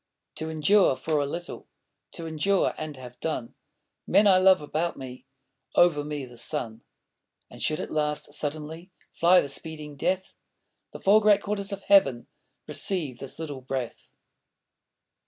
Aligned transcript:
To 0.37 0.49
endure 0.49 0.95
for 0.95 1.19
a 1.19 1.27
little, 1.27 1.67
To 2.13 2.25
endure 2.25 2.73
and 2.75 2.97
have 2.97 3.19
done: 3.19 3.53
Men 4.07 4.25
I 4.25 4.39
love 4.39 4.59
about 4.59 4.97
me, 4.97 5.27
Over 5.75 6.03
me 6.03 6.25
the 6.25 6.37
sun! 6.37 6.81
And 7.51 7.61
should 7.61 7.79
at 7.79 7.91
last 7.91 8.33
suddenly 8.33 8.89
Fly 9.13 9.41
the 9.41 9.47
speeding 9.47 9.95
death, 9.95 10.33
The 10.91 10.99
four 11.01 11.21
great 11.21 11.43
quarters 11.43 11.71
of 11.71 11.83
heaven 11.83 12.25
Receive 12.65 13.19
this 13.19 13.37
little 13.37 13.61
breath. 13.61 14.09